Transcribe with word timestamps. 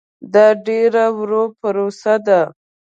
دا 0.33 0.47
ډېره 0.65 1.05
ورو 1.17 1.43
پروسه 1.59 2.13
ده. 2.25 2.41